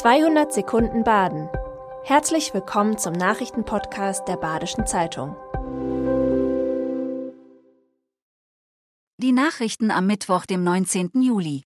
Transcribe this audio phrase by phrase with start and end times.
[0.00, 1.50] 200 Sekunden Baden.
[2.04, 5.36] Herzlich willkommen zum Nachrichtenpodcast der Badischen Zeitung.
[9.18, 11.10] Die Nachrichten am Mittwoch, dem 19.
[11.20, 11.64] Juli.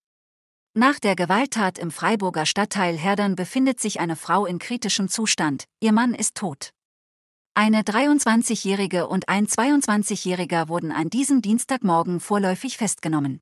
[0.76, 5.66] Nach der Gewalttat im Freiburger Stadtteil Herdern befindet sich eine Frau in kritischem Zustand.
[5.78, 6.70] Ihr Mann ist tot.
[7.54, 13.40] Eine 23-Jährige und ein 22-Jähriger wurden an diesem Dienstagmorgen vorläufig festgenommen.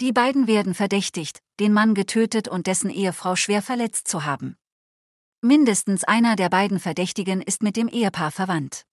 [0.00, 4.56] Die beiden werden verdächtigt, den Mann getötet und dessen Ehefrau schwer verletzt zu haben.
[5.42, 8.84] Mindestens einer der beiden Verdächtigen ist mit dem Ehepaar verwandt.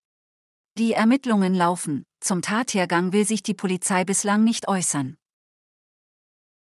[0.77, 5.17] Die Ermittlungen laufen, zum Tathergang will sich die Polizei bislang nicht äußern.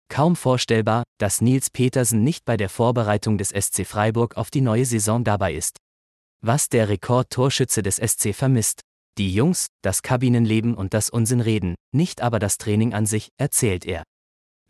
[0.09, 4.85] Kaum vorstellbar, dass Nils Petersen nicht bei der Vorbereitung des SC Freiburg auf die neue
[4.85, 5.77] Saison dabei ist.
[6.41, 8.81] Was der Rekordtorschütze des SC vermisst.
[9.17, 14.03] Die Jungs, das Kabinenleben und das Unsinnreden, nicht aber das Training an sich, erzählt er.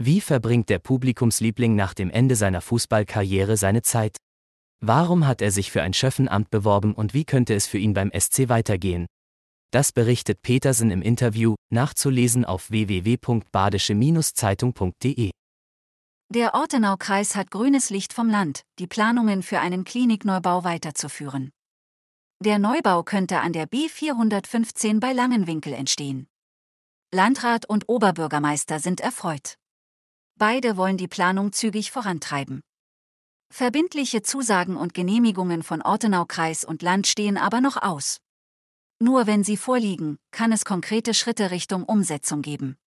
[0.01, 4.15] Wie verbringt der Publikumsliebling nach dem Ende seiner Fußballkarriere seine Zeit?
[4.79, 8.09] Warum hat er sich für ein Schöffenamt beworben und wie könnte es für ihn beim
[8.17, 9.07] SC weitergehen?
[9.71, 15.31] Das berichtet Petersen im Interview, nachzulesen auf www.badische-zeitung.de.
[16.33, 21.49] Der Ortenaukreis hat grünes Licht vom Land, die Planungen für einen Klinikneubau weiterzuführen.
[22.41, 26.27] Der Neubau könnte an der B415 bei Langenwinkel entstehen.
[27.13, 29.57] Landrat und Oberbürgermeister sind erfreut.
[30.39, 32.61] Beide wollen die Planung zügig vorantreiben.
[33.51, 38.21] Verbindliche Zusagen und Genehmigungen von Ortenaukreis und Land stehen aber noch aus.
[39.01, 42.77] Nur wenn sie vorliegen, kann es konkrete Schritte Richtung Umsetzung geben.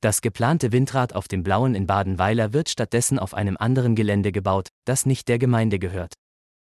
[0.00, 4.70] Das geplante Windrad auf dem Blauen in Badenweiler wird stattdessen auf einem anderen Gelände gebaut,
[4.84, 6.14] das nicht der Gemeinde gehört.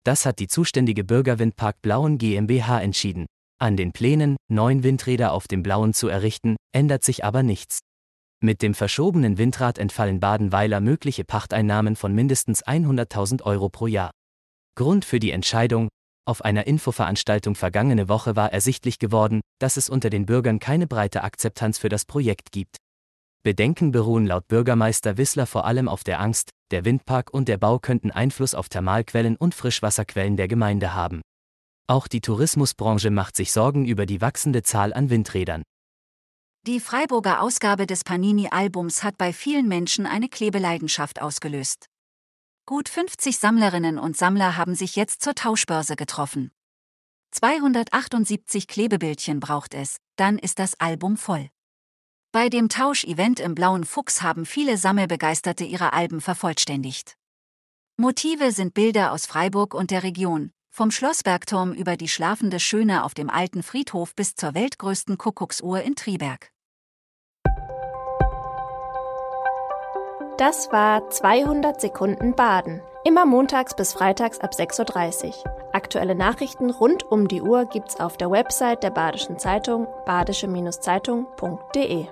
[0.03, 3.27] Das hat die zuständige Bürgerwindpark Blauen GmbH entschieden.
[3.59, 7.81] An den Plänen, neun Windräder auf dem Blauen zu errichten, ändert sich aber nichts.
[8.43, 14.11] Mit dem verschobenen Windrad entfallen Badenweiler mögliche Pachteinnahmen von mindestens 100.000 Euro pro Jahr.
[14.77, 15.91] Grund für die Entscheidung,
[16.25, 21.23] auf einer Infoveranstaltung vergangene Woche war ersichtlich geworden, dass es unter den Bürgern keine breite
[21.23, 22.77] Akzeptanz für das Projekt gibt.
[23.43, 27.79] Bedenken beruhen laut Bürgermeister Wissler vor allem auf der Angst, der Windpark und der Bau
[27.79, 31.21] könnten Einfluss auf Thermalquellen und Frischwasserquellen der Gemeinde haben.
[31.87, 35.63] Auch die Tourismusbranche macht sich Sorgen über die wachsende Zahl an Windrädern.
[36.67, 41.87] Die Freiburger Ausgabe des Panini-Albums hat bei vielen Menschen eine Klebeleidenschaft ausgelöst.
[42.67, 46.51] Gut 50 Sammlerinnen und Sammler haben sich jetzt zur Tauschbörse getroffen.
[47.31, 51.49] 278 Klebebildchen braucht es, dann ist das Album voll.
[52.31, 57.17] Bei dem Tauschevent im Blauen Fuchs haben viele Sammelbegeisterte ihre Alben vervollständigt.
[57.97, 63.15] Motive sind Bilder aus Freiburg und der Region, vom Schlossbergturm über die schlafende Schöne auf
[63.15, 66.51] dem alten Friedhof bis zur weltgrößten Kuckucksuhr in Triberg.
[70.39, 72.81] Das war 200 Sekunden Baden.
[73.05, 75.35] Immer montags bis freitags ab 6.30 Uhr.
[75.75, 82.07] Aktuelle Nachrichten rund um die Uhr gibt's auf der Website der Badischen Zeitung badische-zeitung.de.